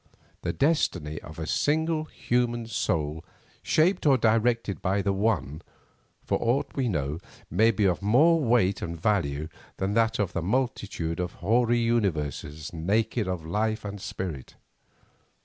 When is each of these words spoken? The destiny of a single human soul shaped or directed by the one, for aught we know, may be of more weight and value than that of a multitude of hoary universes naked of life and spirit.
The 0.41 0.51
destiny 0.51 1.21
of 1.21 1.37
a 1.37 1.45
single 1.45 2.05
human 2.05 2.65
soul 2.65 3.23
shaped 3.61 4.07
or 4.07 4.17
directed 4.17 4.81
by 4.81 5.03
the 5.03 5.13
one, 5.13 5.61
for 6.25 6.39
aught 6.41 6.71
we 6.73 6.89
know, 6.89 7.19
may 7.51 7.69
be 7.69 7.85
of 7.85 8.01
more 8.01 8.39
weight 8.43 8.81
and 8.81 8.99
value 8.99 9.47
than 9.77 9.93
that 9.93 10.17
of 10.17 10.35
a 10.35 10.41
multitude 10.41 11.19
of 11.19 11.33
hoary 11.33 11.77
universes 11.77 12.73
naked 12.73 13.27
of 13.27 13.45
life 13.45 13.85
and 13.85 14.01
spirit. 14.01 14.55